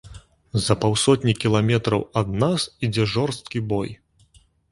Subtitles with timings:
[0.67, 3.89] За паўсотні кіламетраў ад нас ідзе жорсткі бой.